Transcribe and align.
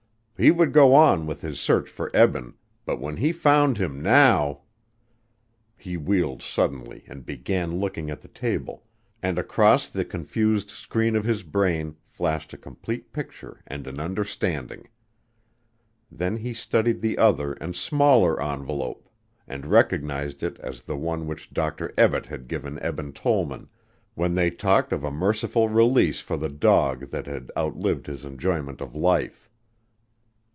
He 0.43 0.49
would 0.49 0.73
go 0.73 0.95
on 0.95 1.27
with 1.27 1.41
his 1.41 1.59
search 1.59 1.87
for 1.87 2.09
Eben, 2.15 2.55
but 2.83 2.99
when 2.99 3.17
he 3.17 3.31
found 3.31 3.77
him 3.77 4.01
now! 4.01 4.61
He 5.77 5.97
wheeled 5.97 6.41
suddenly 6.41 7.03
and 7.05 7.23
began 7.23 7.77
looking 7.79 8.09
at 8.09 8.21
the 8.21 8.27
table, 8.27 8.83
and 9.21 9.37
across 9.37 9.87
the 9.87 10.03
confused 10.03 10.71
screen 10.71 11.15
of 11.15 11.25
his 11.25 11.43
brain 11.43 11.95
flashed 12.07 12.53
a 12.53 12.57
complete 12.57 13.13
picture 13.13 13.61
and 13.67 13.85
an 13.85 13.99
understanding. 13.99 14.89
Then 16.11 16.37
he 16.37 16.55
studied 16.55 17.01
the 17.01 17.19
other 17.19 17.53
and 17.53 17.75
smaller 17.75 18.41
envelope 18.41 19.07
and 19.47 19.67
recognized 19.67 20.41
it 20.41 20.57
as 20.57 20.81
the 20.81 20.97
one 20.97 21.27
which 21.27 21.53
Dr. 21.53 21.93
Ebbett 21.99 22.25
had 22.25 22.47
given 22.47 22.79
Eben 22.81 23.13
Tollman 23.13 23.69
when 24.15 24.33
they 24.33 24.49
talked 24.49 24.91
of 24.91 25.03
a 25.03 25.11
merciful 25.11 25.69
release 25.69 26.19
for 26.19 26.35
the 26.35 26.49
dog 26.49 27.11
that 27.11 27.27
had 27.27 27.51
outlived 27.55 28.07
his 28.07 28.25
enjoyment 28.25 28.81
of 28.81 28.95
life. 28.95 29.47